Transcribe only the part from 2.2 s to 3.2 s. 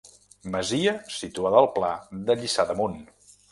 de Lliçà d’Amunt.